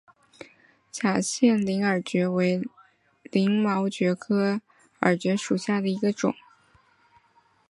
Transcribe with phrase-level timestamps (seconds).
[0.91, 2.59] 假线鳞耳蕨为
[3.25, 4.59] 鳞毛蕨科
[5.01, 6.33] 耳蕨属下的一个种。